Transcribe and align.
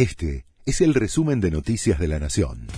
Este 0.00 0.46
es 0.64 0.80
el 0.80 0.94
resumen 0.94 1.42
de 1.42 1.50
Noticias 1.50 1.98
de 1.98 2.08
la 2.08 2.18
Nación. 2.18 2.68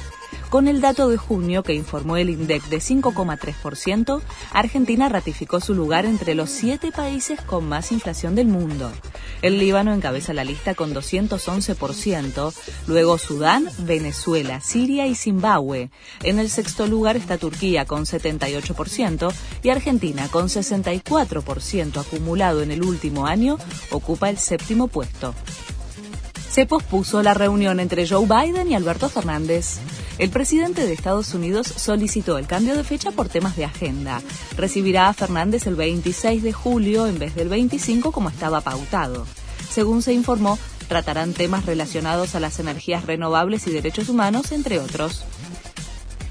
Con 0.51 0.67
el 0.67 0.81
dato 0.81 1.11
de 1.11 1.19
junio 1.19 1.63
que 1.63 1.75
informó 1.75 2.17
el 2.17 2.31
INDEC 2.31 2.65
de 2.69 2.79
5,3%, 2.79 4.23
Argentina 4.53 5.11
ratificó 5.11 5.61
su 5.61 5.75
lugar 5.75 6.07
entre 6.07 6.35
los 6.35 6.49
siete 6.49 6.91
países 6.91 7.43
con 7.43 7.69
más 7.69 7.93
inflación 7.93 8.35
del 8.35 8.47
mundo. 8.47 8.91
El 9.43 9.59
Líbano 9.59 9.93
encabeza 9.93 10.33
la 10.33 10.45
lista 10.45 10.75
con 10.75 10.95
211%, 10.95 12.55
luego 12.87 13.19
Sudán, 13.19 13.69
Venezuela, 13.81 14.63
Siria 14.63 15.07
y 15.07 15.15
Zimbabue. 15.15 15.91
En 16.23 16.39
el 16.39 16.49
sexto 16.49 16.87
lugar 16.87 17.19
está 17.19 17.37
Turquía 17.37 17.85
con 17.85 18.07
78% 18.07 19.33
y 19.63 19.69
Argentina 19.69 20.29
con 20.29 20.47
64% 20.47 22.01
acumulado 22.01 22.63
en 22.63 22.71
el 22.71 22.83
último 22.83 23.27
año 23.27 23.59
ocupa 23.91 24.31
el 24.31 24.39
séptimo 24.39 24.89
puesto. 24.89 25.35
Se 26.51 26.65
pospuso 26.65 27.23
la 27.23 27.35
reunión 27.35 27.79
entre 27.79 28.09
Joe 28.09 28.27
Biden 28.27 28.71
y 28.71 28.75
Alberto 28.75 29.11
Fernández. 29.11 29.79
El 30.19 30.31
presidente 30.31 30.85
de 30.85 30.93
Estados 30.93 31.33
Unidos 31.33 31.69
solicitó 31.69 32.39
el 32.39 32.49
cambio 32.49 32.77
de 32.77 32.83
fecha 32.83 33.13
por 33.13 33.29
temas 33.29 33.57
de 33.57 33.65
agenda. 33.65 34.21
Recibirá 34.57 35.09
a 35.09 35.15
Fernández 35.15 35.69
el 35.69 35.77
26 35.77 36.43
de 36.43 36.53
julio 36.53 37.07
en 37.07 37.21
vez 37.21 37.37
del 37.37 37.49
25 37.49 38.11
como 38.11 38.29
estaba 38.29 38.61
pautado. 38.61 39.27
Según 39.71 40.03
se 40.03 40.13
informó, 40.13 40.59
tratarán 40.89 41.35
temas 41.35 41.67
relacionados 41.67 42.35
a 42.35 42.41
las 42.41 42.59
energías 42.59 43.07
renovables 43.07 43.69
y 43.69 43.71
derechos 43.71 44.09
humanos, 44.09 44.51
entre 44.51 44.81
otros. 44.81 45.25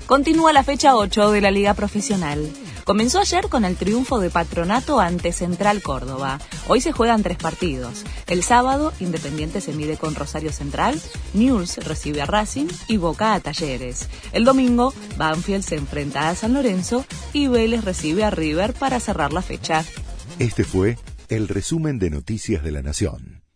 Continúa 0.05 0.51
la 0.51 0.63
fecha 0.63 0.97
8 0.97 1.31
de 1.31 1.41
la 1.41 1.51
Liga 1.51 1.73
Profesional. 1.73 2.51
Comenzó 2.87 3.19
ayer 3.19 3.49
con 3.49 3.65
el 3.65 3.75
triunfo 3.75 4.21
de 4.21 4.29
Patronato 4.29 5.01
ante 5.01 5.33
Central 5.33 5.81
Córdoba. 5.81 6.39
Hoy 6.69 6.79
se 6.79 6.93
juegan 6.93 7.21
tres 7.21 7.35
partidos. 7.35 8.05
El 8.27 8.43
sábado, 8.43 8.93
Independiente 9.01 9.59
se 9.59 9.73
mide 9.73 9.97
con 9.97 10.15
Rosario 10.15 10.53
Central, 10.53 10.97
News 11.33 11.79
recibe 11.85 12.21
a 12.21 12.25
Racing 12.25 12.67
y 12.87 12.95
Boca 12.95 13.33
a 13.33 13.41
Talleres. 13.41 14.07
El 14.31 14.45
domingo, 14.45 14.93
Banfield 15.17 15.65
se 15.65 15.75
enfrenta 15.75 16.29
a 16.29 16.35
San 16.35 16.53
Lorenzo 16.53 17.05
y 17.33 17.49
Vélez 17.49 17.83
recibe 17.83 18.23
a 18.23 18.29
River 18.29 18.73
para 18.73 19.01
cerrar 19.01 19.33
la 19.33 19.41
fecha. 19.41 19.83
Este 20.39 20.63
fue 20.63 20.97
el 21.27 21.49
resumen 21.49 21.99
de 21.99 22.09
Noticias 22.09 22.63
de 22.63 22.71
la 22.71 22.83
Nación. 22.83 23.46